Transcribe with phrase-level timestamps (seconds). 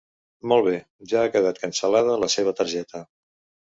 [0.53, 0.73] Molt bé,
[1.13, 3.09] ja ha quedat cancel·lada la seva targeta.